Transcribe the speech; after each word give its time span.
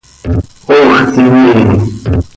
Ox 0.77 1.11
imii. 1.23 1.61